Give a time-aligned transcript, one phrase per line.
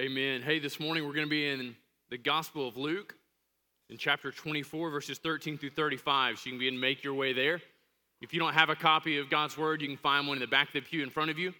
[0.00, 0.40] Amen.
[0.40, 1.76] Hey, this morning we're going to be in
[2.08, 3.14] the Gospel of Luke
[3.90, 6.38] in chapter 24, verses 13 through 35.
[6.38, 7.60] So you can begin to make your way there.
[8.22, 10.46] If you don't have a copy of God's Word, you can find one in the
[10.46, 11.52] back of the pew in front of you.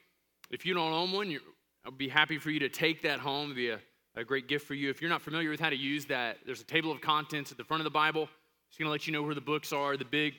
[0.51, 1.39] If you don't own one,
[1.85, 3.49] I'll be happy for you to take that home.
[3.49, 3.81] It'd be a,
[4.17, 4.89] a great gift for you.
[4.89, 7.59] If you're not familiar with how to use that, there's a table of contents at
[7.59, 8.27] the front of the Bible.
[8.71, 9.99] It's going to let you know where the books are.
[9.99, 10.33] The big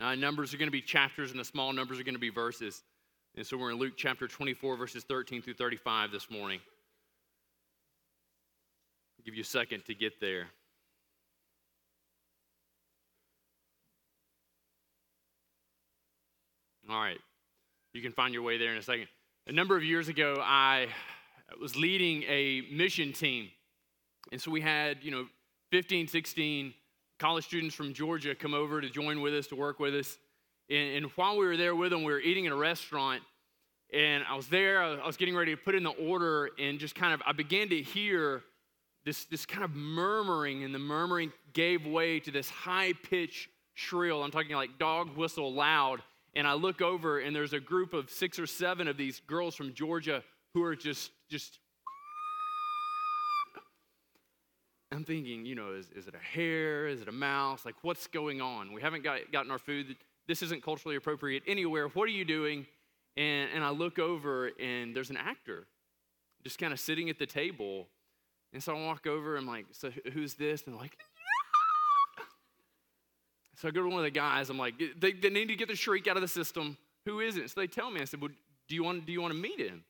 [0.00, 2.30] uh, numbers are going to be chapters, and the small numbers are going to be
[2.30, 2.82] verses.
[3.34, 6.60] And so we're in Luke chapter 24, verses 13 through 35 this morning.
[9.24, 10.48] I'll give you a second to get there.
[16.90, 17.16] All right.
[17.94, 19.06] You can find your way there in a second.
[19.46, 20.88] A number of years ago, I
[21.58, 23.48] was leading a mission team.
[24.30, 25.26] And so we had, you know,
[25.70, 26.74] 15, 16
[27.18, 30.18] college students from Georgia come over to join with us, to work with us.
[30.68, 33.22] And, and, while we were there with them, we were eating in a restaurant.
[33.90, 36.94] And I was there, I was getting ready to put in the order, and just
[36.94, 38.42] kind of, I began to hear
[39.04, 44.22] this, this kind of murmuring, and the murmuring gave way to this high pitched shrill.
[44.22, 46.02] I'm talking like dog whistle loud.
[46.36, 49.54] And I look over, and there's a group of six or seven of these girls
[49.54, 51.60] from Georgia who are just, just
[54.90, 56.86] I'm thinking, you know, is, is it a hare?
[56.86, 57.64] Is it a mouse?
[57.64, 58.72] Like, what's going on?
[58.72, 59.96] We haven't got, gotten our food.
[60.26, 61.88] This isn't culturally appropriate anywhere.
[61.88, 62.66] What are you doing?
[63.16, 65.66] And, and I look over, and there's an actor
[66.42, 67.88] just kind of sitting at the table.
[68.54, 70.62] And so I walk over, I'm like, so who's this?
[70.66, 70.96] And like,
[73.56, 75.66] so I go to one of the guys, I'm like, they, they need to get
[75.66, 76.78] the shriek out of the system.
[77.04, 77.50] Who is it?
[77.50, 78.30] So they tell me, I said, well,
[78.68, 79.82] do you want, do you want to meet him?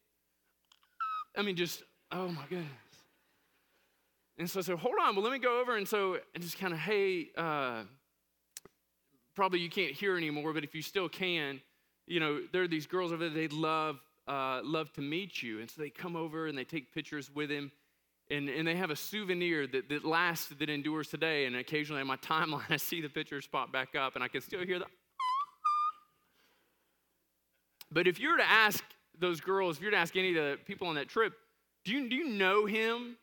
[1.36, 2.68] I mean, just, oh my goodness.
[4.38, 5.76] And so I said, hold on, well, let me go over.
[5.76, 7.82] And so, and just kind of, hey, uh,
[9.36, 11.60] probably you can't hear anymore, but if you still can,
[12.06, 15.60] you know, there are these girls over there, they'd love, uh, love to meet you.
[15.60, 17.70] And so they come over and they take pictures with him.
[18.30, 21.46] And, and they have a souvenir that, that lasts, that endures today.
[21.46, 24.40] And occasionally on my timeline, I see the pictures pop back up and I can
[24.40, 24.86] still hear the.
[27.90, 28.82] But if you were to ask
[29.18, 31.32] those girls, if you were to ask any of the people on that trip,
[31.84, 33.16] do you, do you know him?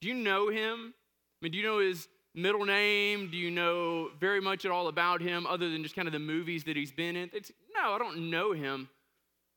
[0.00, 0.94] Do you know him?
[0.94, 3.28] I mean, do you know his middle name?
[3.30, 6.18] Do you know very much at all about him other than just kind of the
[6.18, 7.30] movies that he's been in?
[7.32, 8.88] It's, no, I don't know him,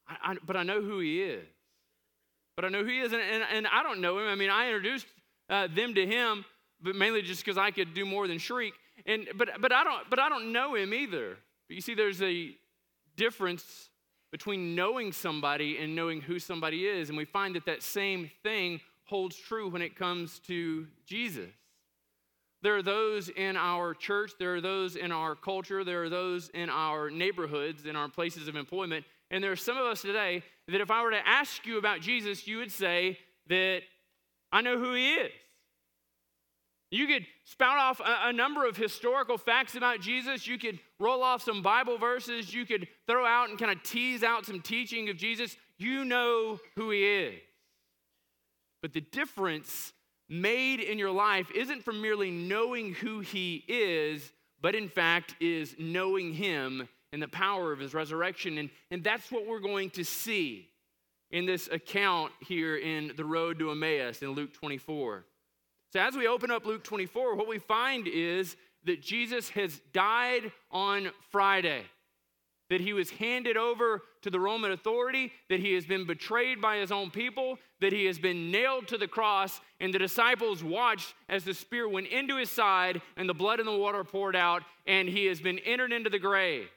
[0.07, 1.45] I, I, but I know who he is.
[2.55, 4.27] But I know who he is, and, and, and I don't know him.
[4.27, 5.07] I mean, I introduced
[5.49, 6.45] uh, them to him,
[6.81, 8.73] but mainly just because I could do more than shriek.
[9.05, 11.37] And but but I don't but I don't know him either.
[11.67, 12.55] But you see, there's a
[13.17, 13.89] difference
[14.31, 18.79] between knowing somebody and knowing who somebody is, and we find that that same thing
[19.05, 21.49] holds true when it comes to Jesus.
[22.61, 26.49] There are those in our church, there are those in our culture, there are those
[26.49, 29.05] in our neighborhoods, in our places of employment.
[29.29, 32.01] And there are some of us today that if I were to ask you about
[32.01, 33.81] Jesus, you would say that
[34.51, 35.31] I know who he is.
[36.91, 40.47] You could spout off a, a, number of historical facts about Jesus.
[40.47, 42.53] You could roll off some Bible verses.
[42.53, 45.57] You could throw out and kind of tease out some teaching of Jesus.
[45.77, 47.41] You know who he is.
[48.81, 49.93] But the difference
[50.29, 54.31] made in your life isn't from merely knowing who He is,
[54.61, 58.57] but in fact is knowing Him and the power of His resurrection.
[58.57, 60.69] And, and that's what we're going to see
[61.31, 65.25] in this account here in the road to Emmaus in Luke 24.
[65.93, 70.51] So, as we open up Luke 24, what we find is that Jesus has died
[70.71, 71.83] on Friday
[72.69, 76.77] that he was handed over to the Roman authority, that he has been betrayed by
[76.77, 81.13] his own people, that he has been nailed to the cross, and the disciples watched
[81.29, 84.63] as the spear went into his side and the blood and the water poured out,
[84.87, 86.67] and he has been entered into the grave.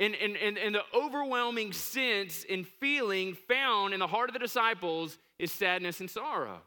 [0.00, 5.18] And, and, and, the overwhelming sense and feeling found in the heart of the disciples
[5.40, 6.60] is sadness and sorrow.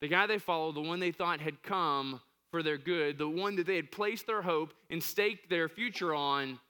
[0.00, 3.56] The guy they followed, the one they thought had come, for their good, the one
[3.56, 6.60] that they had placed their hope and staked their future on,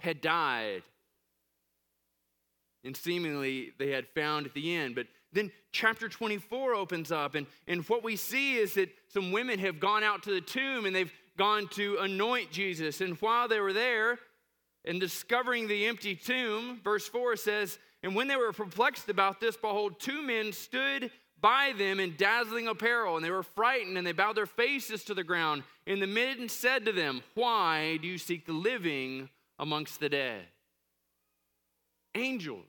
[0.00, 0.82] had died.
[2.84, 4.96] And seemingly they had found at the end.
[4.96, 9.60] But then chapter 24 opens up, and, and what we see is that some women
[9.60, 13.00] have gone out to the tomb and they've gone to anoint Jesus.
[13.00, 14.18] And while they were there
[14.84, 19.56] and discovering the empty tomb, verse 4 says, And when they were perplexed about this,
[19.56, 24.12] behold, two men stood by them in dazzling apparel, and they were frightened, and they
[24.12, 25.62] bowed their faces to the ground.
[25.86, 30.42] And the men said to them, Why do you seek the living amongst the dead?
[32.14, 32.66] Angels.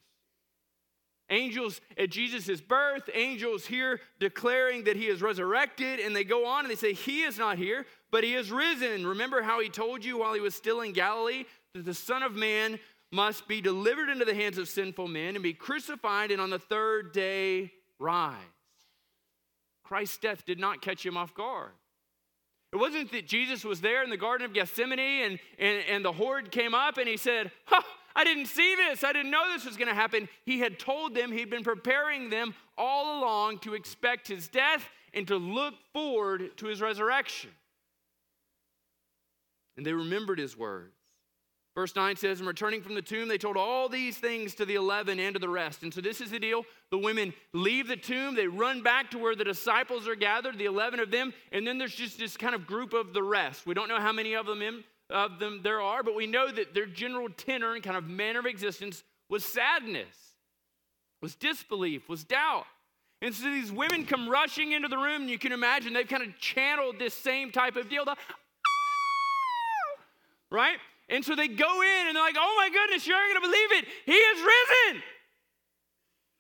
[1.30, 6.66] Angels at Jesus' birth, angels here declaring that he is resurrected, and they go on
[6.66, 9.08] and they say, He is not here, but he is risen.
[9.08, 12.36] Remember how he told you while he was still in Galilee that the Son of
[12.36, 12.80] Man
[13.12, 16.60] must be delivered into the hands of sinful men and be crucified, and on the
[16.60, 18.38] third day rise.
[19.84, 21.72] Christ's death did not catch him off guard.
[22.72, 26.12] It wasn't that Jesus was there in the Garden of Gethsemane and, and, and the
[26.12, 27.84] horde came up and he said, huh,
[28.16, 29.04] I didn't see this.
[29.04, 30.28] I didn't know this was going to happen.
[30.44, 35.28] He had told them, he'd been preparing them all along to expect his death and
[35.28, 37.52] to look forward to his resurrection.
[39.78, 40.96] And they remembered his words.
[41.76, 44.76] Verse 9 says, And returning from the tomb, they told all these things to the
[44.76, 45.82] eleven and to the rest.
[45.82, 46.66] And so this is the deal.
[46.92, 50.66] The women leave the tomb, they run back to where the disciples are gathered, the
[50.66, 53.66] 11 of them, and then there's just this kind of group of the rest.
[53.66, 56.52] We don't know how many of them, in, of them there are, but we know
[56.52, 60.16] that their general tenor and kind of manner of existence was sadness,
[61.22, 62.66] was disbelief, was doubt.
[63.20, 66.24] And so these women come rushing into the room, and you can imagine they've kind
[66.24, 68.06] of channeled this same type of deal.
[68.06, 68.36] The, ah!
[70.52, 70.78] right?
[71.14, 73.48] And so they go in and they're like, oh my goodness, you're not going to
[73.48, 73.86] believe it.
[74.06, 75.04] He is risen.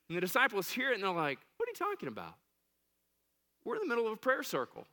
[0.09, 2.33] And the disciples hear it and they're like, what are you talking about?
[3.63, 4.87] We're in the middle of a prayer circle.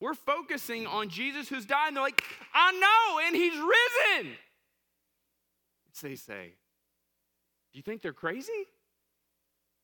[0.00, 1.88] We're focusing on Jesus who's died.
[1.88, 2.22] And they're like,
[2.54, 4.32] I know, and he's risen.
[5.92, 6.54] So they say,
[7.72, 8.66] Do you think they're crazy?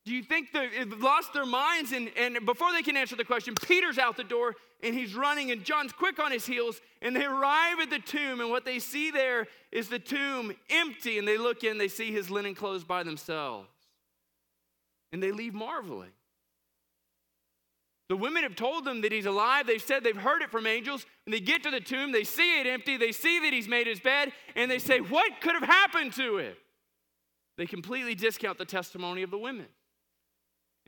[0.09, 1.93] Do you think they've lost their minds?
[1.93, 5.51] And, and before they can answer the question, Peter's out the door and he's running,
[5.51, 6.81] and John's quick on his heels.
[7.03, 11.19] And they arrive at the tomb, and what they see there is the tomb empty.
[11.19, 13.69] And they look in, they see his linen clothes by themselves.
[15.13, 16.13] And they leave marveling.
[18.09, 19.67] The women have told them that he's alive.
[19.67, 21.05] They've said they've heard it from angels.
[21.27, 23.87] And they get to the tomb, they see it empty, they see that he's made
[23.87, 26.57] his bed, and they say, What could have happened to it?
[27.59, 29.67] They completely discount the testimony of the women.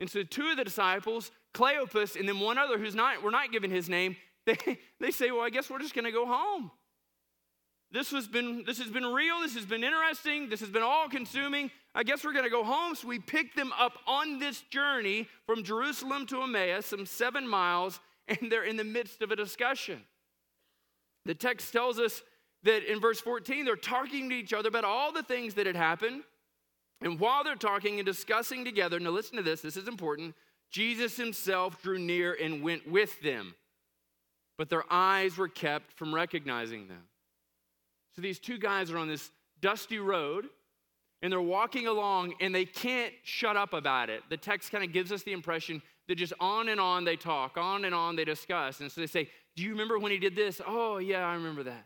[0.01, 3.51] And so two of the disciples, Cleopas and then one other who's not, we're not
[3.51, 4.57] given his name, they,
[4.99, 6.71] they say, well, I guess we're just going to go home.
[7.91, 9.41] This has, been, this has been real.
[9.41, 10.49] This has been interesting.
[10.49, 11.69] This has been all consuming.
[11.93, 12.95] I guess we're going to go home.
[12.95, 17.99] So we pick them up on this journey from Jerusalem to Emmaus, some seven miles,
[18.27, 20.01] and they're in the midst of a discussion.
[21.25, 22.23] The text tells us
[22.63, 25.75] that in verse 14, they're talking to each other about all the things that had
[25.75, 26.23] happened.
[27.01, 30.35] And while they're talking and discussing together, now listen to this, this is important.
[30.69, 33.55] Jesus himself drew near and went with them,
[34.57, 37.03] but their eyes were kept from recognizing them.
[38.15, 39.31] So these two guys are on this
[39.61, 40.45] dusty road
[41.21, 44.23] and they're walking along and they can't shut up about it.
[44.29, 47.57] The text kind of gives us the impression that just on and on they talk,
[47.57, 48.79] on and on they discuss.
[48.79, 50.61] And so they say, Do you remember when he did this?
[50.65, 51.85] Oh, yeah, I remember that.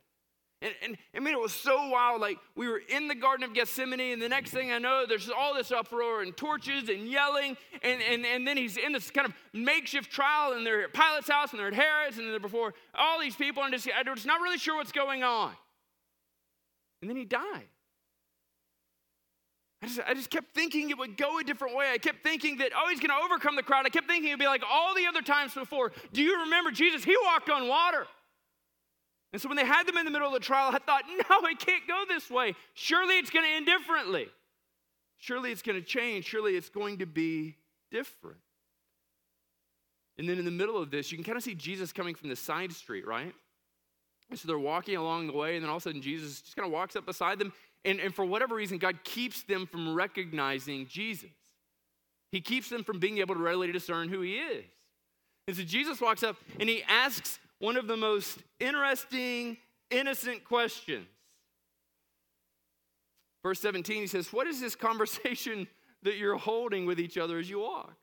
[0.65, 2.21] And, and I mean, it was so wild.
[2.21, 5.29] Like, we were in the Garden of Gethsemane, and the next thing I know, there's
[5.29, 7.55] all this uproar and torches and yelling.
[7.83, 11.29] And, and, and then he's in this kind of makeshift trial, and they're at Pilate's
[11.29, 14.25] house, and they're at Herod's, and they're before all these people, and just, I'm just
[14.25, 15.51] not really sure what's going on.
[17.01, 17.67] And then he died.
[19.83, 21.91] I just, I just kept thinking it would go a different way.
[21.93, 23.85] I kept thinking that, oh, he's going to overcome the crowd.
[23.85, 25.91] I kept thinking it'd be like all the other times before.
[26.11, 27.03] Do you remember Jesus?
[27.03, 28.07] He walked on water.
[29.35, 31.45] And so when they had them in the middle of the trial, I thought, no,
[31.49, 32.55] it can't go this way.
[32.73, 34.29] Surely it's going to end differently.
[35.17, 36.23] Surely it's going to change.
[36.23, 37.57] Surely it's going to be
[37.91, 38.37] different.
[40.17, 42.29] And then in the middle of this, you can kind of see Jesus coming from
[42.29, 43.35] the side street, right?
[44.29, 46.55] And so they're walking along the way, and then all of a sudden Jesus just
[46.55, 47.51] kind of walks up beside them.
[47.83, 51.31] And, and for whatever reason, God keeps them from recognizing Jesus.
[52.31, 54.63] He keeps them from being able to readily discern who he is.
[55.49, 59.57] And so Jesus walks up and he asks one of the most interesting,
[59.89, 61.07] innocent questions.
[63.43, 65.67] Verse 17, he says, What is this conversation
[66.03, 67.93] that you're holding with each other as you walk?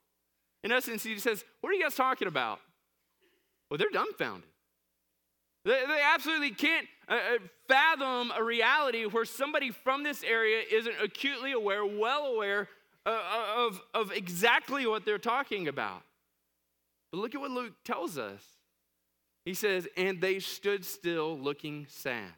[0.62, 2.60] In essence, he says, What are you guys talking about?
[3.68, 4.48] Well, they're dumbfounded.
[5.64, 10.94] They, they absolutely can't uh, uh fathom a reality where somebody from this area isn't
[11.02, 12.68] acutely aware, well aware
[13.04, 16.02] uh, uh, of, of exactly what they're talking about.
[17.10, 18.42] But look at what Luke tells us.
[19.44, 22.30] He says, and they stood still looking sad.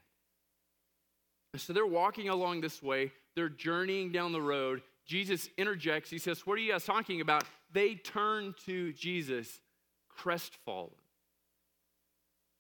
[1.57, 4.83] So they're walking along this way, they're journeying down the road.
[5.07, 6.11] Jesus interjects.
[6.11, 7.45] He says, What are you guys talking about?
[7.73, 9.61] They turn to Jesus,
[10.09, 10.95] crestfallen,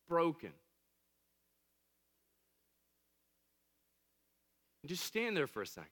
[0.08, 0.52] broken.
[4.82, 5.88] And just stand there for a second.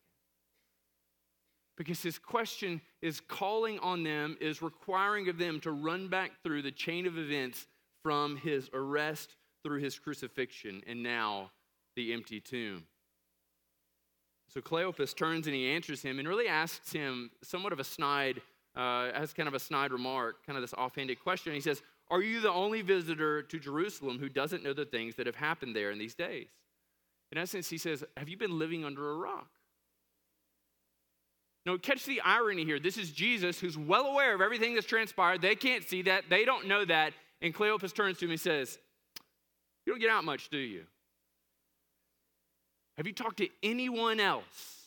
[1.78, 6.60] Because his question is calling on them, is requiring of them to run back through
[6.60, 7.66] the chain of events
[8.02, 11.50] from his arrest through his crucifixion and now
[11.96, 12.84] the empty tomb.
[14.48, 18.42] So Cleopas turns and he answers him and really asks him somewhat of a snide,
[18.76, 21.54] uh, as kind of a snide remark, kind of this offhanded question.
[21.54, 25.26] He says, Are you the only visitor to Jerusalem who doesn't know the things that
[25.26, 26.48] have happened there in these days?
[27.30, 29.48] In essence, he says, Have you been living under a rock?
[31.64, 32.80] No, catch the irony here.
[32.80, 35.40] This is Jesus who's well aware of everything that's transpired.
[35.40, 37.14] They can't see that, they don't know that.
[37.42, 38.78] And Cleopas turns to him and says,
[39.84, 40.84] You don't get out much, do you?
[42.96, 44.86] Have you talked to anyone else?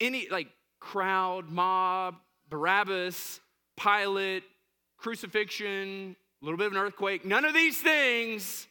[0.00, 0.48] Any, like,
[0.80, 2.16] crowd, mob,
[2.48, 3.40] Barabbas,
[3.76, 4.44] Pilate,
[4.98, 8.66] crucifixion, a little bit of an earthquake, none of these things.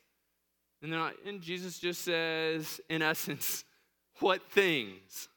[0.81, 0.93] And,
[1.25, 3.65] and Jesus just says, in essence,
[4.19, 5.27] what things?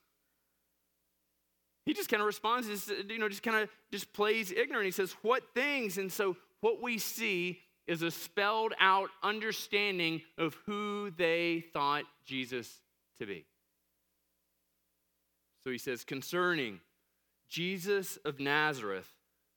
[1.87, 4.85] He just kind of responds, you know, just kind of just plays ignorant.
[4.85, 5.99] He says, what things?
[5.99, 12.81] And so what we see is a spelled out understanding of who they thought Jesus
[13.19, 13.45] to be.
[15.63, 16.81] So he says, concerning
[17.49, 19.09] Jesus of Nazareth,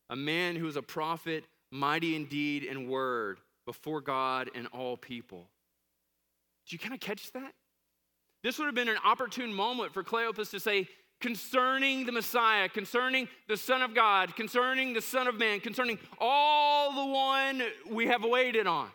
[0.10, 4.98] a man who was a prophet, mighty in deed and word before God and all
[4.98, 5.48] people.
[6.68, 7.54] Do you kind of catch that?
[8.44, 10.88] This would have been an opportune moment for Cleopas to say,
[11.25, 16.94] concerning the Messiah, concerning the Son of God, concerning the Son of Man, concerning all
[16.94, 18.89] the one we have waited on.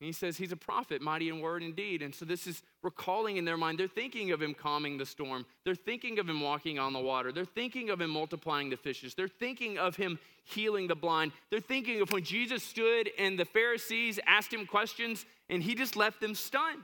[0.00, 2.00] And he says he's a prophet, mighty in word and deed.
[2.00, 3.76] And so this is recalling in their mind.
[3.76, 5.46] They're thinking of him calming the storm.
[5.64, 7.32] They're thinking of him walking on the water.
[7.32, 9.16] They're thinking of him multiplying the fishes.
[9.16, 11.32] They're thinking of him healing the blind.
[11.50, 15.96] They're thinking of when Jesus stood and the Pharisees asked him questions and he just
[15.96, 16.82] left them stunned.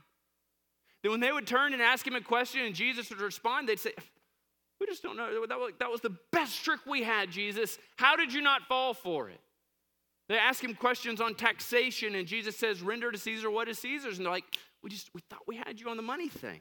[1.02, 3.78] Then when they would turn and ask him a question and Jesus would respond, they'd
[3.78, 3.92] say,
[4.80, 5.46] We just don't know.
[5.46, 7.78] That was the best trick we had, Jesus.
[7.96, 9.40] How did you not fall for it?
[10.28, 14.18] They ask him questions on taxation, and Jesus says, Render to Caesar what is Caesar's.
[14.18, 16.60] And they're like, We just we thought we had you on the money thing.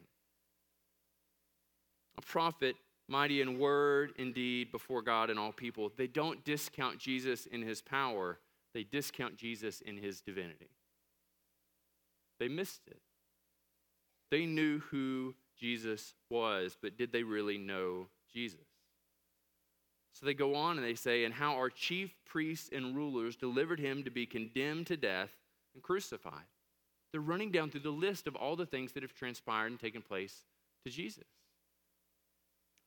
[2.17, 2.75] A prophet,
[3.09, 5.91] mighty in word and deed before God and all people.
[5.95, 8.39] They don't discount Jesus in his power,
[8.73, 10.69] they discount Jesus in his divinity.
[12.39, 12.99] They missed it.
[14.31, 18.59] They knew who Jesus was, but did they really know Jesus?
[20.13, 23.79] So they go on and they say, and how our chief priests and rulers delivered
[23.79, 25.29] him to be condemned to death
[25.73, 26.45] and crucified.
[27.11, 30.01] They're running down through the list of all the things that have transpired and taken
[30.01, 30.33] place
[30.85, 31.23] to Jesus.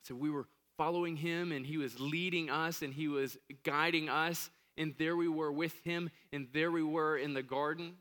[0.04, 4.50] So we were following him and he was leading us and he was guiding us,
[4.76, 7.94] and there we were with him, and there we were in the garden.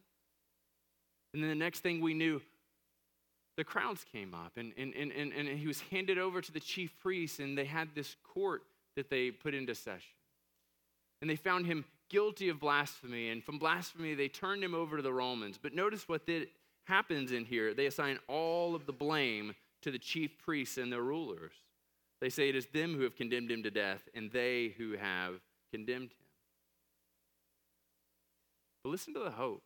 [1.34, 2.42] And then the next thing we knew,
[3.60, 6.62] the crowds came up and, and, and, and, and he was handed over to the
[6.62, 8.64] chief priests, and they had this court
[8.96, 10.16] that they put into session.
[11.22, 13.30] And they found him guilty of blasphemy.
[13.30, 15.60] And from blasphemy, they turned him over to the Romans.
[15.62, 16.22] But notice what
[16.86, 17.74] happens in here.
[17.74, 21.52] They assign all of the blame to the chief priests and their rulers.
[22.22, 25.36] They say it is them who have condemned him to death, and they who have
[25.74, 26.26] condemned him.
[28.86, 29.64] But listen to the hope.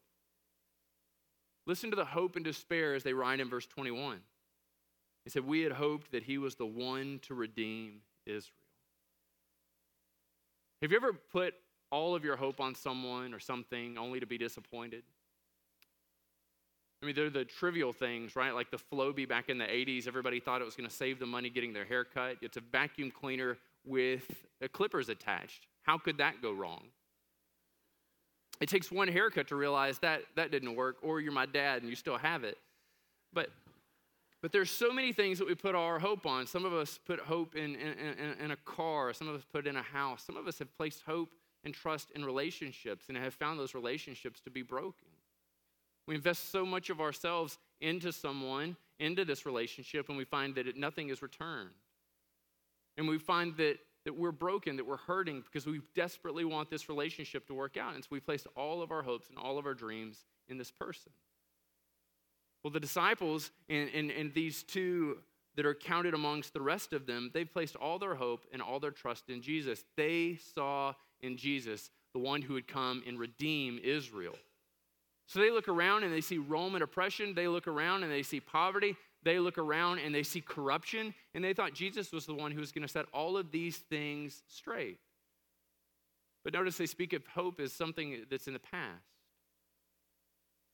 [1.65, 4.19] Listen to the hope and despair as they write in verse 21.
[5.23, 8.51] He said, We had hoped that he was the one to redeem Israel.
[10.81, 11.53] Have you ever put
[11.91, 15.03] all of your hope on someone or something only to be disappointed?
[17.01, 18.53] I mean, they're the trivial things, right?
[18.53, 21.25] Like the Flowbee back in the 80s, everybody thought it was going to save the
[21.25, 22.37] money getting their hair cut.
[22.41, 25.67] It's a vacuum cleaner with clippers attached.
[25.81, 26.83] How could that go wrong?
[28.61, 31.89] It takes one haircut to realize that that didn't work, or you're my dad and
[31.89, 32.57] you still have it.
[33.33, 33.49] But
[34.43, 36.45] but there's so many things that we put our hope on.
[36.45, 39.13] Some of us put hope in, in, in, in, a car.
[39.13, 40.21] Some of us put in a house.
[40.21, 41.29] Some of us have placed hope
[41.63, 45.07] and trust in relationships and have found those relationships to be broken.
[46.07, 50.67] We invest so much of ourselves into someone, into this relationship, and we find that
[50.67, 51.69] it, nothing is returned.
[52.97, 56.89] And we find that, that we're broken, that we're hurting because we desperately want this
[56.89, 57.95] relationship to work out.
[57.95, 60.71] And so we placed all of our hopes and all of our dreams in this
[60.71, 61.11] person.
[62.63, 65.17] Well, the disciples and, and, and these two
[65.55, 68.79] that are counted amongst the rest of them, they've placed all their hope and all
[68.79, 69.83] their trust in Jesus.
[69.95, 74.35] They saw in Jesus the one who would come and redeem Israel.
[75.27, 77.33] So they look around and they see Roman oppression.
[77.33, 78.95] They look around and they see poverty.
[79.23, 81.13] They look around and they see corruption.
[81.33, 83.77] And they thought Jesus was the one who was going to set all of these
[83.77, 84.99] things straight.
[86.43, 89.03] But notice they speak of hope as something that's in the past.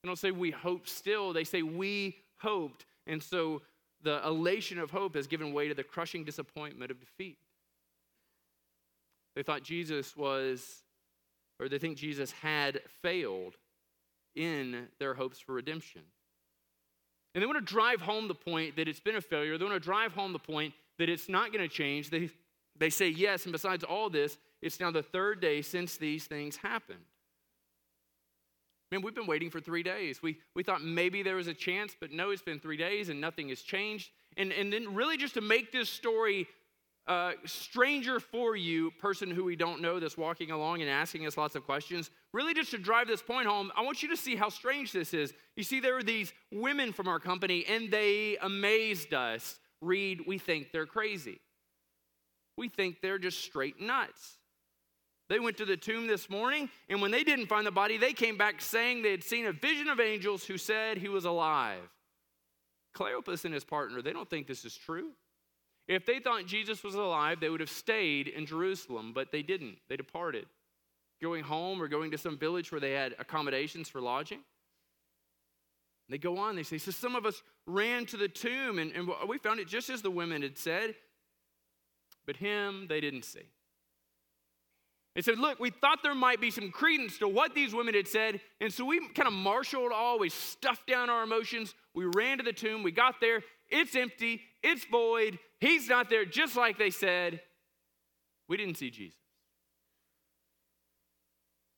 [0.01, 2.85] They don't say we hope still, they say we hoped.
[3.05, 3.61] And so
[4.01, 7.37] the elation of hope has given way to the crushing disappointment of defeat.
[9.35, 10.83] They thought Jesus was,
[11.59, 13.55] or they think Jesus had failed
[14.35, 16.01] in their hopes for redemption.
[17.33, 19.57] And they want to drive home the point that it's been a failure.
[19.57, 22.09] They want to drive home the point that it's not going to change.
[22.09, 22.29] They,
[22.77, 26.57] they say, yes, and besides all this, it's now the third day since these things
[26.57, 26.99] happened.
[28.91, 30.23] Man, we've been waiting for three days.
[30.23, 33.21] We, we thought maybe there was a chance, but no, it's been three days and
[33.21, 34.09] nothing has changed.
[34.35, 36.47] And, and then, really, just to make this story
[37.09, 41.37] uh, stranger for you, person who we don't know that's walking along and asking us
[41.37, 44.35] lots of questions, really just to drive this point home, I want you to see
[44.35, 45.33] how strange this is.
[45.55, 49.59] You see, there are these women from our company, and they amazed us.
[49.81, 51.41] Read, we think they're crazy.
[52.57, 54.37] We think they're just straight nuts.
[55.29, 58.13] They went to the tomb this morning, and when they didn't find the body, they
[58.13, 61.81] came back saying they had seen a vision of angels who said he was alive.
[62.95, 65.11] Cleopas and his partner, they don't think this is true.
[65.89, 69.79] If they thought Jesus was alive, they would have stayed in Jerusalem, but they didn't.
[69.89, 70.45] They departed,
[71.19, 74.41] going home or going to some village where they had accommodations for lodging.
[76.07, 79.09] They go on, they say, So some of us ran to the tomb, and, and
[79.27, 80.93] we found it just as the women had said,
[82.27, 83.49] but him they didn't see.
[85.15, 88.07] They said, Look, we thought there might be some credence to what these women had
[88.07, 92.37] said, and so we kind of marshaled all, we stuffed down our emotions, we ran
[92.37, 96.77] to the tomb, we got there, it's empty, it's void, he's not there, just like
[96.77, 97.41] they said.
[98.47, 99.17] We didn't see Jesus.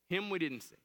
[0.08, 0.76] Him we didn't see.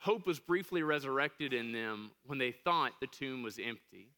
[0.00, 4.08] Hope was briefly resurrected in them when they thought the tomb was empty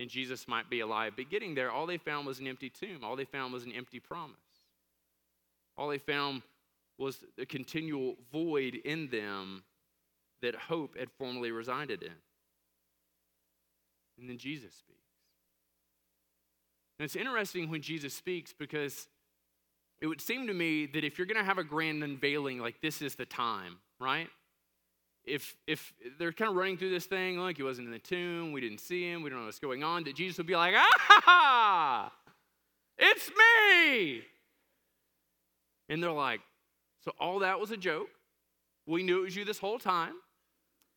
[0.00, 1.12] and Jesus might be alive.
[1.14, 3.04] But getting there, all they found was an empty tomb.
[3.04, 4.36] All they found was an empty promise.
[5.76, 6.42] All they found
[6.98, 9.62] was a continual void in them
[10.42, 12.12] that hope had formerly resided in.
[14.20, 15.00] And then Jesus speaks.
[16.98, 19.08] And it's interesting when Jesus speaks because
[20.02, 22.80] it would seem to me that if you're going to have a grand unveiling, like
[22.82, 24.28] this is the time, right?
[25.24, 28.52] If, if they're kind of running through this thing, like he wasn't in the tomb,
[28.52, 30.74] we didn't see him, we don't know what's going on, that Jesus would be like,
[30.76, 32.12] ah,
[32.98, 34.22] it's me.
[35.88, 36.40] And they're like,
[37.04, 38.08] so all that was a joke.
[38.86, 40.14] We knew it was you this whole time,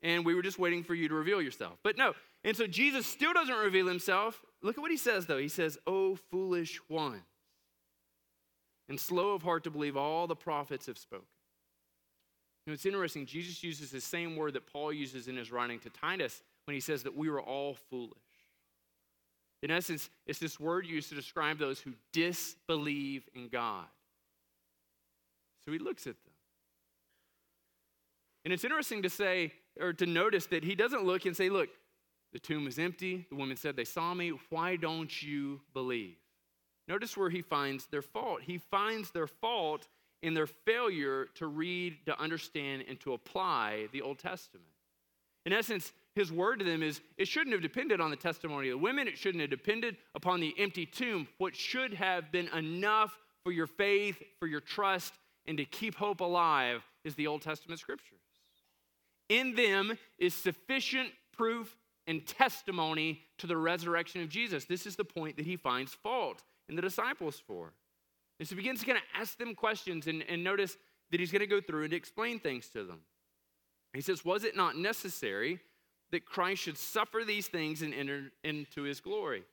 [0.02, 1.78] and we were just waiting for you to reveal yourself.
[1.84, 2.14] But no,
[2.44, 4.42] and so Jesus still doesn't reveal himself.
[4.62, 5.38] Look at what he says, though.
[5.38, 7.24] He says, Oh, foolish one,
[8.90, 11.28] and slow of heart to believe all the prophets have spoken.
[12.66, 13.26] You know, it's interesting.
[13.26, 16.82] Jesus uses the same word that Paul uses in his writing to Titus when he
[16.82, 18.14] says that we were all foolish.
[19.62, 23.86] In essence, it's this word used to describe those who disbelieve in God.
[25.66, 26.34] So he looks at them.
[28.44, 31.70] And it's interesting to say, or to notice that he doesn't look and say, Look,
[32.34, 33.26] the tomb is empty.
[33.30, 34.34] The woman said, They saw me.
[34.50, 36.18] Why don't you believe?
[36.88, 38.42] Notice where he finds their fault.
[38.42, 39.88] He finds their fault
[40.22, 44.66] in their failure to read, to understand, and to apply the Old Testament.
[45.46, 48.80] In essence, his word to them is it shouldn't have depended on the testimony of
[48.80, 51.28] the women, it shouldn't have depended upon the empty tomb.
[51.38, 55.14] What should have been enough for your faith, for your trust,
[55.46, 58.20] and to keep hope alive is the Old Testament scriptures.
[59.30, 61.76] In them is sufficient proof
[62.08, 64.66] and testimony to the resurrection of Jesus.
[64.66, 67.74] This is the point that he finds fault in the disciples for.
[68.40, 70.78] And so he begins to kind of ask them questions and, and notice
[71.12, 73.02] that he's going to go through and explain things to them.
[73.94, 75.60] He says, Was it not necessary
[76.12, 79.44] that Christ should suffer these things and enter into his glory?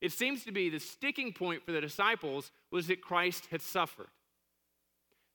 [0.00, 4.08] It seems to be the sticking point for the disciples was that Christ had suffered.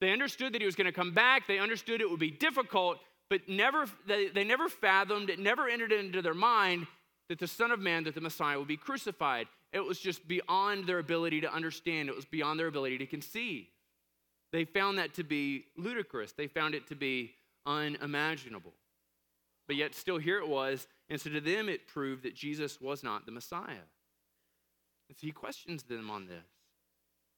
[0.01, 2.99] They understood that he was going to come back, they understood it would be difficult,
[3.29, 6.87] but never, they, they never fathomed, it never entered into their mind
[7.29, 9.47] that the Son of Man, that the Messiah would be crucified.
[9.73, 13.67] It was just beyond their ability to understand, it was beyond their ability to conceive.
[14.53, 17.33] They found that to be ludicrous, they found it to be
[17.65, 18.73] unimaginable.
[19.67, 20.87] But yet, still, here it was.
[21.09, 23.83] And so to them, it proved that Jesus was not the Messiah.
[25.09, 26.45] And so he questions them on this.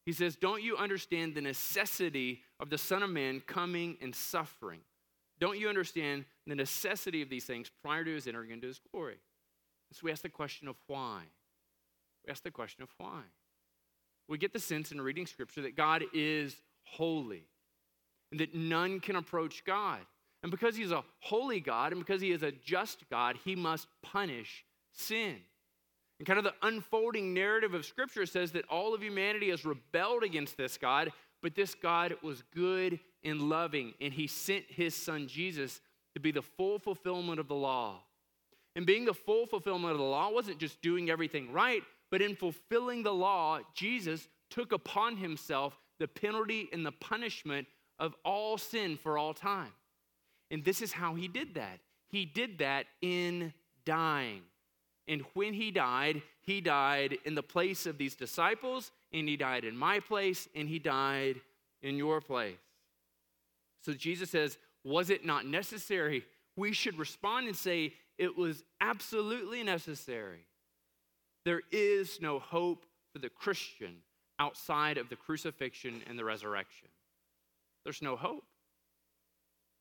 [0.05, 4.81] He says, Don't you understand the necessity of the Son of Man coming and suffering?
[5.39, 9.19] Don't you understand the necessity of these things prior to his entering into his glory?
[9.93, 11.21] So we ask the question of why.
[12.25, 13.21] We ask the question of why.
[14.27, 17.45] We get the sense in reading scripture that God is holy
[18.31, 19.99] and that none can approach God.
[20.43, 23.87] And because he's a holy God and because he is a just God, he must
[24.03, 25.37] punish sin.
[26.19, 30.23] And kind of the unfolding narrative of Scripture says that all of humanity has rebelled
[30.23, 35.27] against this God, but this God was good and loving, and he sent his son
[35.27, 35.81] Jesus
[36.13, 38.01] to be the full fulfillment of the law.
[38.75, 42.35] And being the full fulfillment of the law wasn't just doing everything right, but in
[42.35, 47.67] fulfilling the law, Jesus took upon himself the penalty and the punishment
[47.99, 49.73] of all sin for all time.
[50.49, 51.79] And this is how he did that.
[52.07, 53.53] He did that in
[53.85, 54.41] dying.
[55.07, 59.63] And when he died, he died in the place of these disciples, and he died
[59.63, 61.41] in my place, and he died
[61.81, 62.57] in your place.
[63.81, 66.23] So Jesus says, Was it not necessary?
[66.55, 70.45] We should respond and say, It was absolutely necessary.
[71.45, 73.97] There is no hope for the Christian
[74.39, 76.89] outside of the crucifixion and the resurrection.
[77.83, 78.43] There's no hope.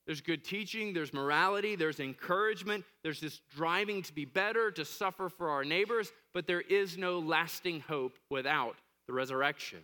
[0.06, 5.28] There's good teaching, there's morality, there's encouragement, there's this driving to be better, to suffer
[5.28, 8.76] for our neighbors, but there is no lasting hope without
[9.08, 9.80] the resurrection.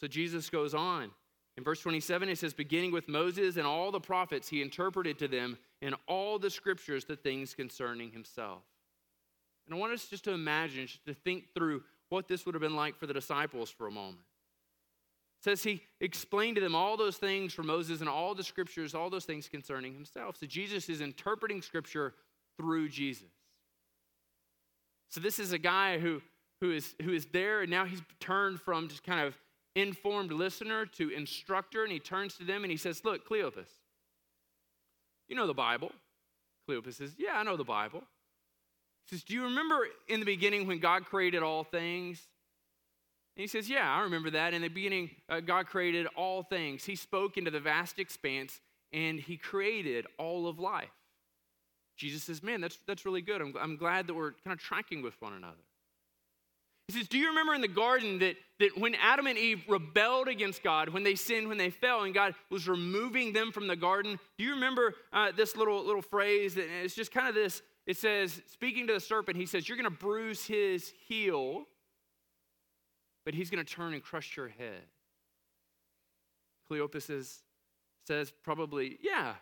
[0.00, 1.10] So Jesus goes on.
[1.58, 5.28] In verse 27, it says, beginning with Moses and all the prophets, he interpreted to
[5.28, 8.62] them in all the scriptures the things concerning himself.
[9.66, 12.62] And I want us just to imagine, just to think through what this would have
[12.62, 14.22] been like for the disciples for a moment.
[15.40, 18.94] It says he explained to them all those things from Moses and all the scriptures,
[18.94, 20.36] all those things concerning himself.
[20.36, 22.14] So Jesus is interpreting scripture
[22.56, 23.28] through Jesus.
[25.08, 26.22] So this is a guy who,
[26.60, 29.36] who, is, who is there, and now he's turned from just kind of
[29.74, 33.68] informed listener to instructor, and he turns to them and he says, Look, Cleopas,
[35.28, 35.92] you know the Bible.
[36.68, 38.02] Cleopas says, Yeah, I know the Bible.
[39.06, 42.20] He says, Do you remember in the beginning when God created all things?
[43.36, 44.54] And he says, Yeah, I remember that.
[44.54, 46.84] In the beginning, uh, God created all things.
[46.84, 48.60] He spoke into the vast expanse
[48.92, 50.90] and he created all of life.
[51.96, 53.40] Jesus says, Man, that's, that's really good.
[53.40, 55.62] I'm, I'm glad that we're kind of tracking with one another.
[56.92, 60.28] He says, Do you remember in the garden that, that when Adam and Eve rebelled
[60.28, 63.76] against God, when they sinned, when they fell, and God was removing them from the
[63.76, 64.18] garden?
[64.38, 66.54] Do you remember uh, this little, little phrase?
[66.54, 69.76] That it's just kind of this it says, speaking to the serpent, he says, You're
[69.76, 71.64] going to bruise his heel,
[73.24, 74.82] but he's going to turn and crush your head.
[76.70, 77.38] Cleopas says,
[78.06, 79.34] says probably, Yeah,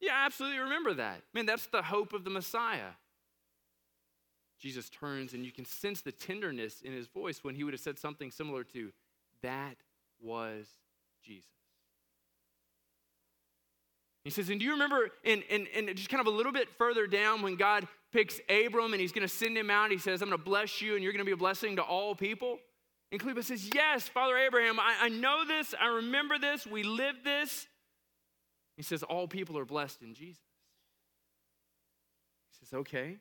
[0.00, 1.22] yeah, absolutely remember that.
[1.34, 2.92] Man, that's the hope of the Messiah.
[4.58, 7.80] Jesus turns, and you can sense the tenderness in his voice when he would have
[7.80, 8.92] said something similar to,
[9.42, 9.76] That
[10.20, 10.66] was
[11.22, 11.50] Jesus.
[14.24, 16.68] He says, and do you remember, and, and, and just kind of a little bit
[16.76, 20.20] further down, when God picks Abram and he's going to send him out, he says,
[20.20, 22.58] I'm going to bless you and you're going to be a blessing to all people?
[23.12, 27.14] And Cleopas says, Yes, Father Abraham, I, I know this, I remember this, we live
[27.22, 27.68] this.
[28.76, 30.42] He says, All people are blessed in Jesus.
[32.50, 33.18] He says, Okay.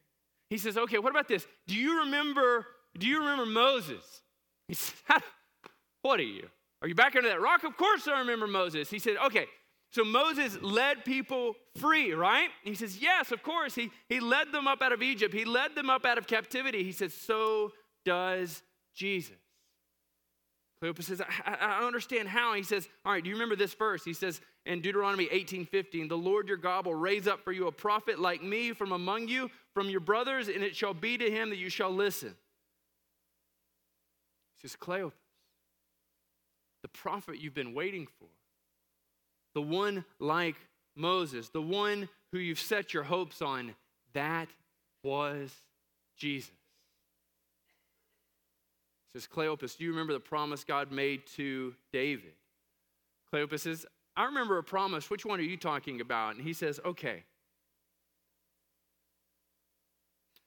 [0.56, 1.46] He says, Okay, what about this?
[1.68, 2.65] Do you remember,
[2.98, 4.22] do you remember Moses?
[4.70, 4.94] He says,
[6.02, 6.48] What are you?
[6.82, 7.65] Are you back under that rock?
[7.65, 8.89] Of course I remember Moses.
[8.89, 9.48] He said, Okay,
[9.91, 12.48] so Moses led people free, right?
[12.63, 13.76] He says, Yes, of course.
[13.76, 16.86] He, he led them up out of Egypt, he led them up out of captivity.
[16.86, 17.74] He says, So
[18.06, 18.63] does
[18.96, 19.36] Jesus.
[20.83, 22.53] Cleopas says, I, I, understand how.
[22.53, 24.03] He says, All right, do you remember this verse?
[24.03, 27.67] He says in Deuteronomy 18 15, The Lord your God will raise up for you
[27.67, 31.31] a prophet like me from among you, from your brothers, and it shall be to
[31.31, 32.35] him that you shall listen.
[34.57, 35.13] He says, Cleopas,
[36.81, 38.27] the prophet you've been waiting for
[39.55, 40.55] the one like
[40.95, 43.73] Moses, the one who you've set your hopes on,
[44.13, 44.49] that
[45.01, 45.51] was
[46.17, 46.51] Jesus.
[49.15, 52.34] Says, Cleopas, do you remember the promise God made to David?
[53.34, 53.86] Cleopas says,
[54.17, 55.10] I remember a promise.
[55.10, 56.36] Which one are you talking about?
[56.36, 57.23] And he says, Okay.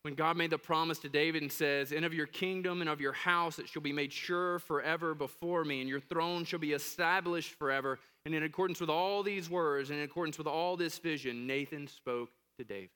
[0.02, 3.00] when God made the promise to David and says, And of your kingdom and of
[3.00, 6.72] your house it shall be made sure forever before me, and your throne shall be
[6.72, 7.98] established forever.
[8.24, 11.86] And in accordance with all these words, and in accordance with all this vision, Nathan
[11.86, 12.90] spoke to David.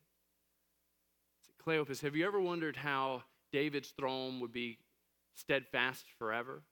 [1.66, 4.78] Cleopas, have you ever wondered how David's throne would be
[5.34, 6.62] steadfast forever?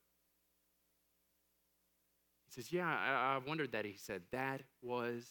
[2.47, 3.85] He says, Yeah, I, have wondered that.
[3.85, 5.25] He said, That was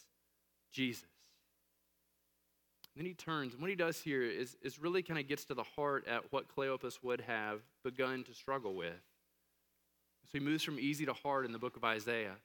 [0.71, 1.05] Jesus.
[2.95, 5.53] Then he turns, and what he does here is, is really kind of gets to
[5.53, 9.01] the heart at what Cleopas would have begun to struggle with.
[10.25, 12.35] So he moves from easy to hard in the book of Isaiah.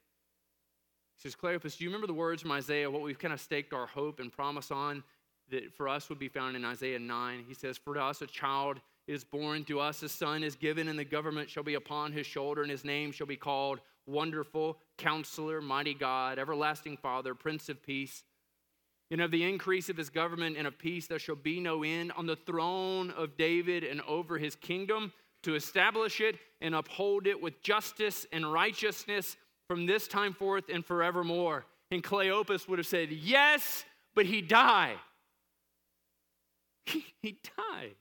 [1.16, 3.72] He says, Cleopas, do you remember the words from Isaiah, what we've kind of staked
[3.72, 5.02] our hope and promise on
[5.50, 7.44] that for us would be found in Isaiah 9?
[7.46, 10.98] He says, For us a child is born, to us a son is given, and
[10.98, 15.60] the government shall be upon his shoulder, and his name shall be called Wonderful, Counselor,
[15.60, 18.22] Mighty God, Everlasting Father, Prince of Peace.
[19.10, 22.12] And of the increase of his government and of peace there shall be no end
[22.16, 25.12] on the throne of David and over his kingdom
[25.42, 29.36] to establish it and uphold it with justice and righteousness
[29.68, 31.66] from this time forth and forevermore.
[31.90, 34.96] And Cleopas would have said, Yes, but he died.
[36.86, 37.94] He, he died.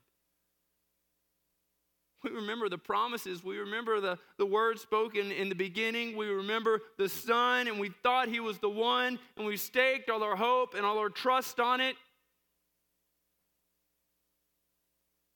[2.24, 3.44] We remember the promises.
[3.44, 6.16] We remember the, the words spoken in the beginning.
[6.16, 10.22] We remember the Son, and we thought He was the one, and we staked all
[10.22, 11.96] our hope and all our trust on it.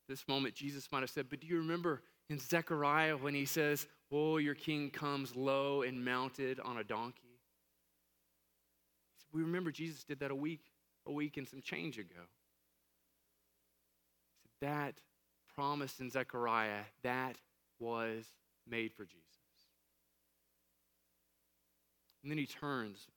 [0.08, 3.86] This moment, Jesus might have said, But do you remember in Zechariah when He says,
[4.10, 7.28] Oh, your king comes low and mounted on a donkey?
[9.32, 10.62] We remember Jesus did that a week,
[11.06, 12.22] a week and some change ago.
[14.62, 14.94] That
[15.58, 17.34] promise in Zechariah, that
[17.80, 18.24] was
[18.64, 19.24] made for Jesus.
[22.22, 23.08] And then he turns.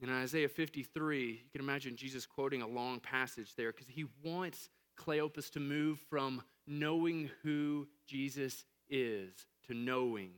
[0.00, 4.70] In Isaiah 53, you can imagine Jesus quoting a long passage there because he wants
[4.98, 9.34] Cleopas to move from knowing who Jesus is
[9.66, 10.30] to knowing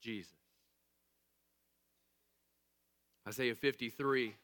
[0.00, 0.32] Jesus.
[3.28, 4.34] Isaiah 53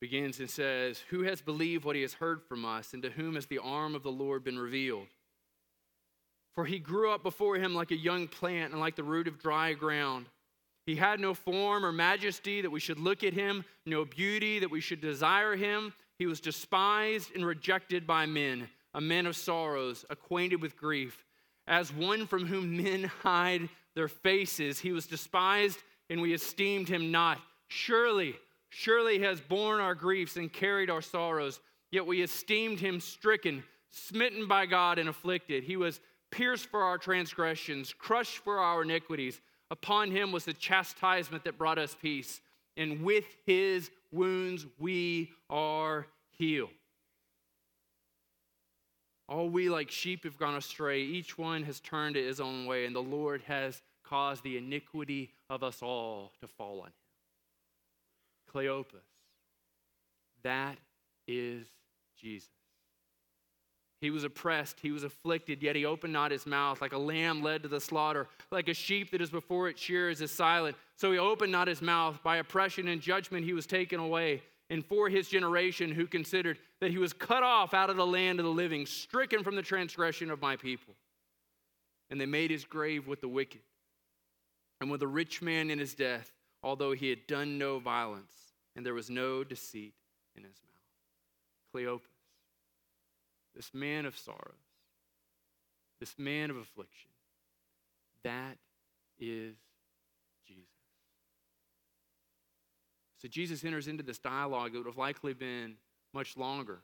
[0.00, 3.34] begins and says, Who has believed what he has heard from us, and to whom
[3.34, 5.08] has the arm of the Lord been revealed?
[6.54, 9.38] For he grew up before him like a young plant and like the root of
[9.38, 10.26] dry ground.
[10.86, 14.70] He had no form or majesty that we should look at him, no beauty that
[14.70, 15.92] we should desire him.
[16.18, 21.24] He was despised and rejected by men, a man of sorrows, acquainted with grief.
[21.66, 25.78] As one from whom men hide their faces, he was despised
[26.10, 27.38] and we esteemed him not.
[27.68, 28.34] Surely,
[28.70, 33.64] surely he has borne our griefs and carried our sorrows, yet we esteemed him stricken,
[33.90, 35.64] smitten by God, and afflicted.
[35.64, 36.00] He was
[36.30, 39.40] pierced for our transgressions, crushed for our iniquities.
[39.70, 42.40] Upon him was the chastisement that brought us peace,
[42.76, 46.70] and with his wounds we are healed.
[49.28, 51.02] All we like sheep have gone astray.
[51.02, 55.34] Each one has turned to his own way, and the Lord has caused the iniquity
[55.50, 56.92] of us all to fall on him.
[58.52, 59.04] Cleopas,
[60.42, 60.78] that
[61.26, 61.66] is
[62.16, 62.48] Jesus.
[64.00, 66.80] He was oppressed, he was afflicted, yet he opened not his mouth.
[66.80, 70.20] Like a lamb led to the slaughter, like a sheep that is before its shears
[70.20, 70.76] is silent.
[70.96, 72.22] So he opened not his mouth.
[72.22, 74.42] By oppression and judgment he was taken away.
[74.70, 78.38] And for his generation, who considered that he was cut off out of the land
[78.38, 80.94] of the living, stricken from the transgression of my people.
[82.10, 83.62] And they made his grave with the wicked
[84.80, 86.30] and with the rich man in his death,
[86.62, 88.32] although he had done no violence,
[88.76, 89.94] and there was no deceit
[90.36, 91.74] in his mouth.
[91.74, 92.02] Cleopas,
[93.54, 94.54] this man of sorrows,
[96.00, 97.10] this man of affliction,
[98.24, 98.56] that
[99.18, 99.56] is
[100.46, 100.64] Jesus.
[103.20, 105.74] So Jesus enters into this dialogue that would have likely been
[106.14, 106.78] much longer.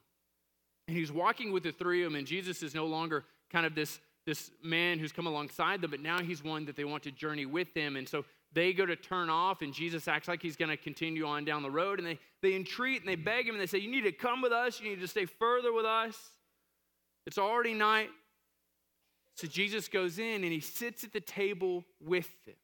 [0.86, 3.74] And he's walking with the three of them, and Jesus is no longer kind of
[3.74, 7.10] this this man who's come alongside them, but now he's one that they want to
[7.10, 7.96] journey with them.
[7.96, 11.26] And so they go to turn off, and Jesus acts like he's going to continue
[11.26, 11.98] on down the road.
[11.98, 14.40] And they, they entreat and they beg him and they say, You need to come
[14.40, 14.80] with us.
[14.80, 16.16] You need to stay further with us.
[17.26, 18.10] It's already night.
[19.36, 22.54] So Jesus goes in and he sits at the table with them.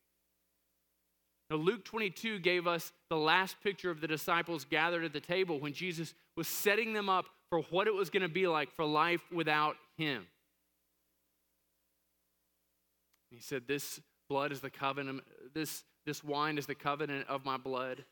[1.50, 5.59] Now, Luke 22 gave us the last picture of the disciples gathered at the table
[5.59, 8.85] when Jesus was setting them up for what it was going to be like for
[8.85, 10.26] life without him.
[13.31, 14.00] He said, This
[14.31, 18.05] blood is the covenant, this, this wine is the covenant of my blood.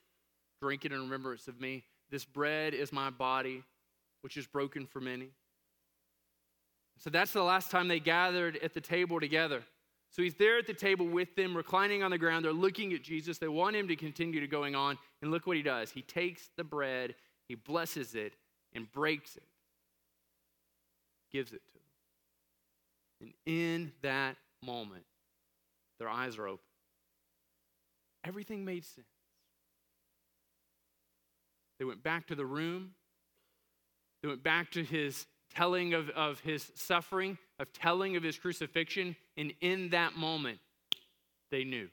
[0.61, 1.85] Drink it in remembrance of me.
[2.11, 3.63] This bread is my body,
[4.23, 5.31] which is broken for many.
[6.99, 9.63] So that's the last time they gathered at the table together.
[10.11, 12.45] So he's there at the table with them, reclining on the ground.
[12.45, 13.39] They're looking at Jesus.
[13.39, 14.99] They want him to continue to going on.
[15.23, 15.93] And look what he does.
[15.93, 17.15] He takes the bread,
[17.49, 18.33] he blesses it,
[18.75, 19.47] and breaks it,
[21.31, 21.83] gives it to them.
[23.21, 25.05] And in that moment,
[25.99, 26.65] their eyes are open.
[28.25, 29.07] Everything made sense.
[31.79, 32.91] They went back to the room.
[34.23, 39.17] They went back to his telling of, of his suffering, of telling of his crucifixion.
[39.37, 40.59] And in that moment,
[41.51, 41.89] they knew.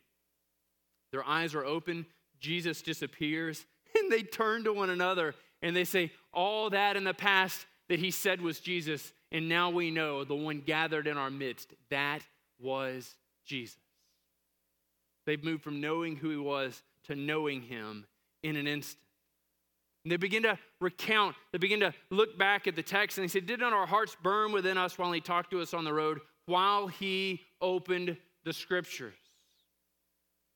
[1.11, 2.05] Their eyes are open.
[2.39, 3.65] Jesus disappears.
[3.97, 7.97] And they turn to one another and they say, All that in the past that
[7.97, 9.13] he said was Jesus.
[9.31, 11.73] And now we know the one gathered in our midst.
[11.89, 12.21] That
[12.59, 13.15] was
[13.45, 13.77] Jesus.
[15.25, 18.05] They've moved from knowing who he was to knowing him
[18.43, 19.01] in an instant.
[20.03, 23.31] And they begin to recount, they begin to look back at the text, and they
[23.31, 25.93] say, Did not our hearts burn within us while he talked to us on the
[25.93, 29.15] road, while he opened the scriptures?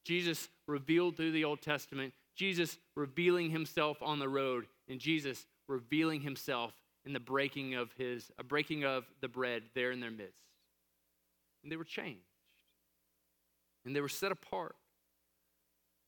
[0.05, 6.21] Jesus revealed through the Old Testament, Jesus revealing himself on the road, and Jesus revealing
[6.21, 6.73] himself
[7.05, 10.47] in the breaking of his, a breaking of the bread there in their midst.
[11.63, 12.28] And they were changed
[13.85, 14.75] and they were set apart.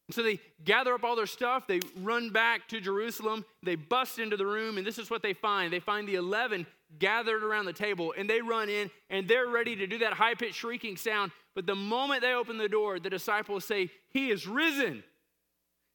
[0.07, 4.19] And so they gather up all their stuff, they run back to Jerusalem, they bust
[4.19, 5.71] into the room, and this is what they find.
[5.71, 6.67] They find the 11
[6.99, 10.35] gathered around the table, and they run in, and they're ready to do that high
[10.35, 11.31] pitched shrieking sound.
[11.55, 15.03] But the moment they open the door, the disciples say, He is risen.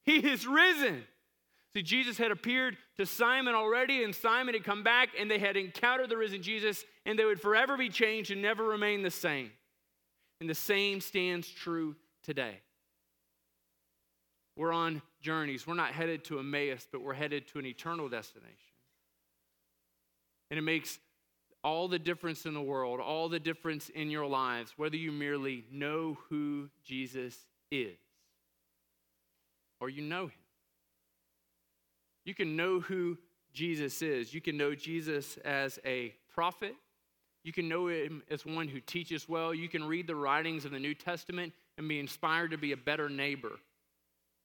[0.05, 1.05] He is risen.
[1.75, 5.59] See, Jesus had appeared to Simon already, and Simon had come back, and they had
[5.59, 9.51] encountered the risen Jesus, and they would forever be changed and never remain the same.
[10.41, 12.61] And the same stands true today.
[14.57, 15.67] We're on journeys.
[15.67, 18.53] We're not headed to Emmaus, but we're headed to an eternal destination.
[20.51, 20.99] And it makes
[21.63, 25.65] all the difference in the world, all the difference in your lives, whether you merely
[25.71, 27.37] know who Jesus
[27.71, 27.99] is
[29.81, 30.33] or you know him.
[32.25, 33.19] You can know who
[33.53, 34.33] Jesus is.
[34.33, 36.75] You can know Jesus as a prophet.
[37.47, 39.55] You can know him as one who teaches well.
[39.55, 42.77] You can read the writings of the New Testament and be inspired to be a
[42.77, 43.53] better neighbor.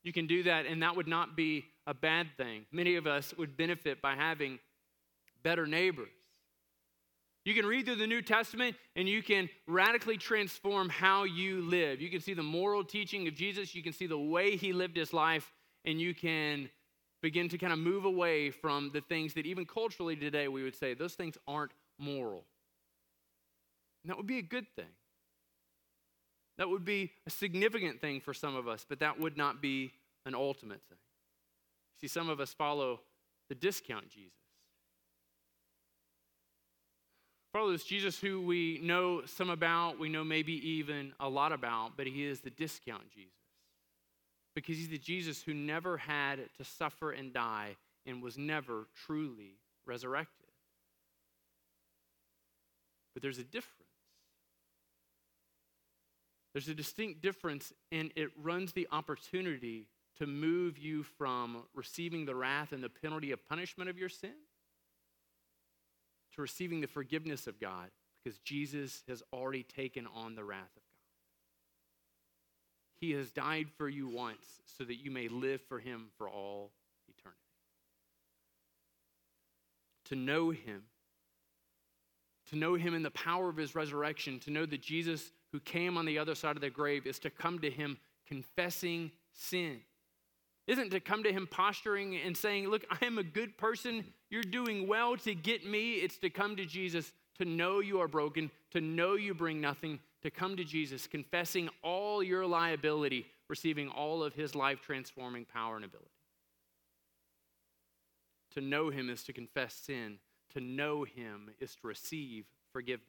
[0.03, 2.67] You can do that, and that would not be a bad thing.
[2.71, 4.59] Many of us would benefit by having
[5.41, 6.09] better neighbors.
[7.43, 12.01] You can read through the New Testament and you can radically transform how you live.
[12.01, 14.95] You can see the moral teaching of Jesus, you can see the way he lived
[14.95, 15.51] his life,
[15.85, 16.69] and you can
[17.23, 20.75] begin to kind of move away from the things that even culturally today we would
[20.75, 22.45] say those things aren't moral.
[24.03, 24.85] And that would be a good thing.
[26.57, 29.91] That would be a significant thing for some of us, but that would not be
[30.25, 30.97] an ultimate thing.
[31.99, 32.99] See, some of us follow
[33.49, 34.31] the discount Jesus.
[37.53, 41.97] Follow this Jesus who we know some about, we know maybe even a lot about,
[41.97, 43.31] but he is the discount Jesus.
[44.55, 49.57] Because he's the Jesus who never had to suffer and die and was never truly
[49.85, 50.47] resurrected.
[53.13, 53.80] But there's a difference.
[56.53, 59.87] There's a distinct difference, and it runs the opportunity
[60.17, 64.33] to move you from receiving the wrath and the penalty of punishment of your sin
[66.35, 67.89] to receiving the forgiveness of God
[68.23, 70.91] because Jesus has already taken on the wrath of God.
[72.99, 74.45] He has died for you once
[74.77, 76.71] so that you may live for him for all
[77.09, 77.39] eternity.
[80.05, 80.83] To know him,
[82.51, 85.97] to know him in the power of his resurrection, to know that Jesus who came
[85.97, 89.81] on the other side of the grave is to come to him confessing sin
[90.67, 94.05] isn't to come to him posturing and saying, Look, I am a good person.
[94.29, 95.95] You're doing well to get me.
[95.95, 99.99] It's to come to Jesus, to know you are broken, to know you bring nothing,
[100.21, 105.75] to come to Jesus, confessing all your liability, receiving all of his life transforming power
[105.75, 106.09] and ability.
[108.53, 110.19] To know him is to confess sin,
[110.53, 113.07] to know him is to receive forgiveness.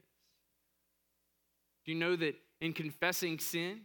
[1.84, 3.82] Do you know that in confessing sin,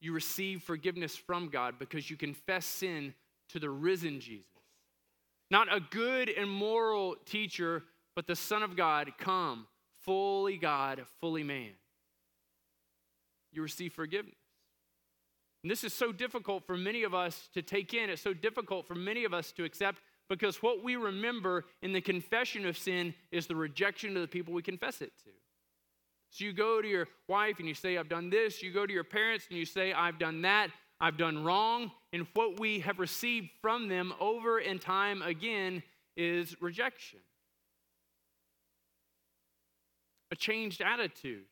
[0.00, 3.14] you receive forgiveness from God because you confess sin
[3.50, 4.46] to the risen Jesus.
[5.50, 7.84] Not a good and moral teacher,
[8.16, 9.66] but the Son of God come,
[10.04, 11.70] fully God, fully man.
[13.52, 14.34] You receive forgiveness.
[15.62, 18.10] And this is so difficult for many of us to take in.
[18.10, 22.00] It's so difficult for many of us to accept because what we remember in the
[22.00, 25.30] confession of sin is the rejection of the people we confess it to.
[26.32, 28.62] So you go to your wife and you say, I've done this.
[28.62, 30.70] You go to your parents and you say, I've done that.
[30.98, 31.90] I've done wrong.
[32.14, 35.82] And what we have received from them over and time again
[36.16, 37.18] is rejection.
[40.30, 41.44] A changed attitude,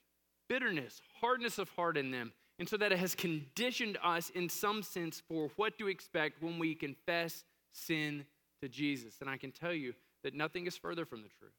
[0.48, 2.32] bitterness, hardness of heart in them.
[2.58, 6.58] And so that it has conditioned us in some sense for what to expect when
[6.58, 8.24] we confess sin
[8.62, 9.16] to Jesus.
[9.20, 9.92] And I can tell you
[10.24, 11.52] that nothing is further from the truth.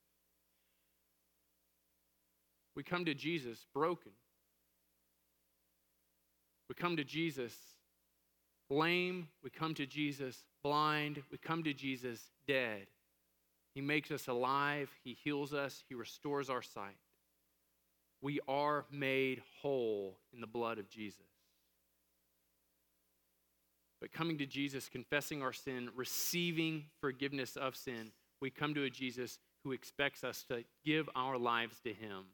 [2.75, 4.11] We come to Jesus broken.
[6.69, 7.53] We come to Jesus
[8.69, 9.27] lame.
[9.43, 11.21] We come to Jesus blind.
[11.31, 12.87] We come to Jesus dead.
[13.75, 14.89] He makes us alive.
[15.03, 15.83] He heals us.
[15.89, 16.97] He restores our sight.
[18.21, 21.25] We are made whole in the blood of Jesus.
[23.99, 28.89] But coming to Jesus, confessing our sin, receiving forgiveness of sin, we come to a
[28.89, 32.25] Jesus who expects us to give our lives to Him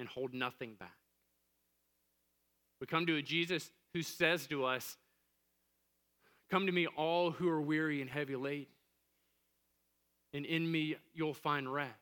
[0.00, 0.96] and hold nothing back.
[2.80, 4.96] We come to a Jesus who says to us,
[6.50, 8.66] Come to me, all who are weary and heavy laden,
[10.32, 11.94] and in me you'll find rest.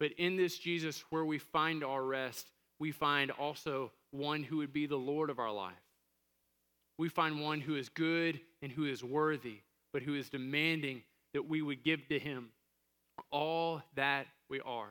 [0.00, 4.72] But in this Jesus, where we find our rest, we find also one who would
[4.72, 5.74] be the Lord of our life.
[6.98, 9.60] We find one who is good and who is worthy,
[9.92, 11.02] but who is demanding
[11.32, 12.48] that we would give to him
[13.30, 14.90] all that we are.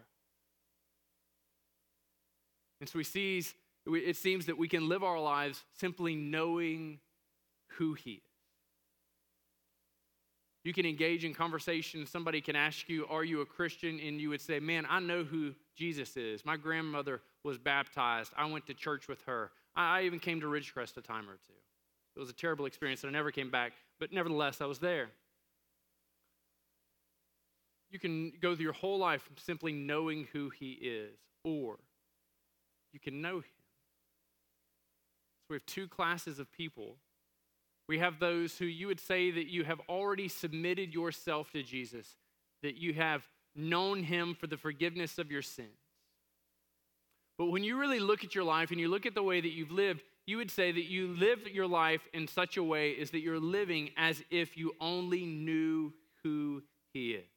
[2.80, 3.54] And so he sees,
[3.86, 7.00] it seems that we can live our lives simply knowing
[7.78, 8.22] who he is.
[10.64, 12.06] You can engage in conversation.
[12.06, 14.02] Somebody can ask you, Are you a Christian?
[14.06, 16.46] And you would say, Man, I know who Jesus is.
[16.46, 18.34] My grandmother was baptized.
[18.36, 19.52] I went to church with her.
[19.78, 21.54] I even came to Ridgecrest a time or two.
[22.18, 25.10] It was a terrible experience, and I never came back, but nevertheless, I was there.
[27.92, 31.78] You can go through your whole life simply knowing who he is, or
[32.94, 33.44] you can know him.
[35.42, 36.98] So we have two classes of people.
[37.88, 42.16] We have those who you would say that you have already submitted yourself to Jesus,
[42.64, 45.70] that you have known him for the forgiveness of your sins.
[47.38, 49.52] But when you really look at your life and you look at the way that
[49.52, 53.12] you've lived, you would say that you live your life in such a way is
[53.12, 56.62] that you're living as if you only knew who
[56.94, 57.30] he is.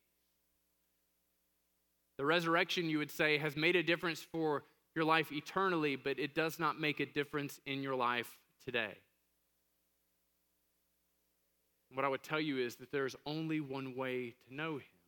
[2.18, 4.64] The resurrection, you would say, has made a difference for
[4.94, 8.94] your life eternally, but it does not make a difference in your life today.
[11.92, 15.00] What I would tell you is that there's only one way to know him.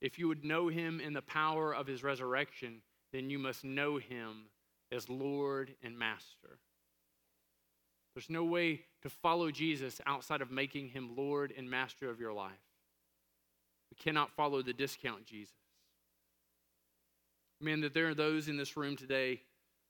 [0.00, 2.82] If you would know him in the power of his resurrection,
[3.12, 4.44] then you must know him
[4.92, 6.58] as Lord and Master.
[8.14, 12.32] There's no way to follow Jesus outside of making him Lord and Master of your
[12.32, 12.52] life.
[13.90, 15.54] We cannot follow the discount Jesus.
[17.60, 19.40] Man, that there are those in this room today,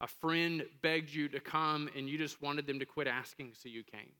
[0.00, 3.68] a friend begged you to come and you just wanted them to quit asking, so
[3.68, 4.12] you came,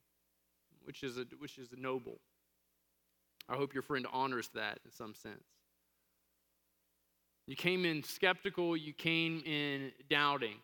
[0.85, 2.19] which is, a, which is noble.
[3.49, 5.45] I hope your friend honors that in some sense.
[7.47, 10.57] You came in skeptical, you came in doubting.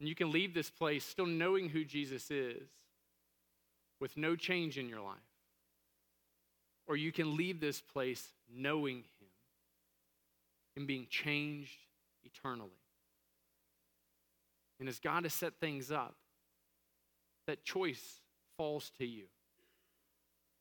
[0.00, 2.68] And you can leave this place still knowing who Jesus is
[4.00, 5.16] with no change in your life.
[6.86, 9.17] Or you can leave this place knowing Him
[10.78, 11.76] and being changed
[12.22, 12.70] eternally.
[14.78, 16.14] And as God has set things up,
[17.48, 18.20] that choice
[18.56, 19.24] falls to you.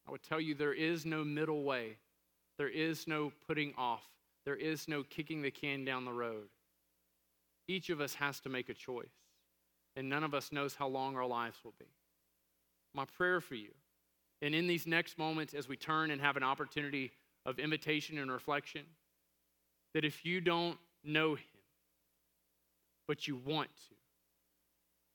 [0.07, 1.97] I would tell you there is no middle way,
[2.57, 4.07] there is no putting off,
[4.43, 6.47] there is no kicking the can down the road.
[7.67, 9.13] Each of us has to make a choice,
[9.95, 11.93] and none of us knows how long our lives will be.
[12.95, 13.69] My prayer for you,
[14.41, 17.11] and in these next moments as we turn and have an opportunity
[17.45, 18.81] of invitation and reflection,
[19.97, 21.43] that if you don't know him,
[23.07, 23.95] but you want to,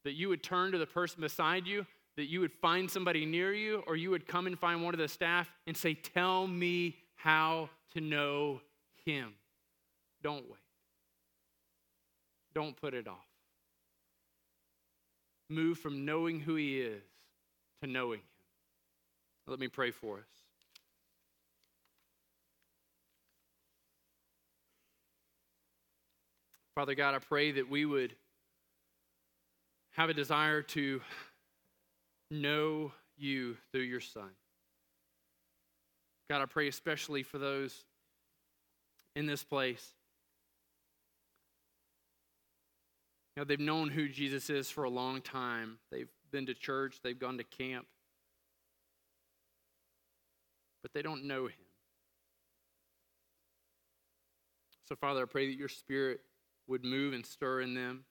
[0.02, 3.54] that you would turn to the person beside you, that you would find somebody near
[3.54, 6.96] you, or you would come and find one of the staff and say, Tell me
[7.14, 8.60] how to know
[9.04, 9.34] him.
[10.20, 10.58] Don't wait.
[12.52, 13.14] Don't put it off.
[15.48, 17.04] Move from knowing who he is
[17.82, 18.26] to knowing him.
[19.46, 20.41] Let me pray for us.
[26.74, 28.14] Father God, I pray that we would
[29.92, 31.02] have a desire to
[32.30, 34.30] know you through your Son.
[36.30, 37.84] God, I pray especially for those
[39.14, 39.86] in this place.
[43.36, 45.78] You know, they've known who Jesus is for a long time.
[45.90, 47.86] They've been to church, they've gone to camp,
[50.82, 51.52] but they don't know him.
[54.88, 56.20] So, Father, I pray that your Spirit
[56.72, 58.04] would move and stir in them,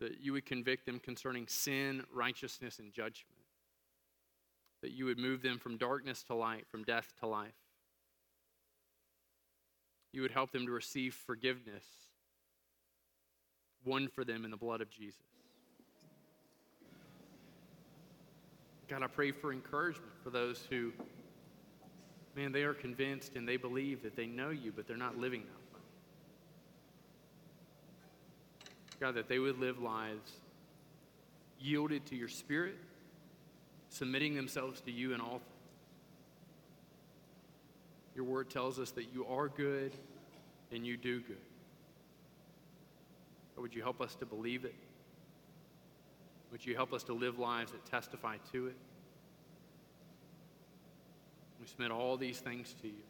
[0.00, 3.38] that you would convict them concerning sin, righteousness, and judgment,
[4.82, 7.52] that you would move them from darkness to light, from death to life.
[10.12, 11.84] You would help them to receive forgiveness,
[13.84, 15.22] won for them in the blood of Jesus.
[18.88, 20.92] God, I pray for encouragement for those who,
[22.34, 25.42] man, they are convinced and they believe that they know you, but they're not living
[25.42, 25.61] that.
[29.02, 30.30] God, that they would live lives
[31.58, 32.76] yielded to your spirit,
[33.88, 35.42] submitting themselves to you in all things.
[38.14, 39.92] Your word tells us that you are good
[40.70, 41.36] and you do good.
[43.56, 44.74] Or would you help us to believe it?
[46.52, 48.76] Would you help us to live lives that testify to it?
[51.60, 53.02] We submit all these things to you.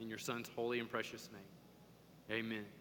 [0.00, 2.38] In your Son's holy and precious name.
[2.38, 2.79] Amen.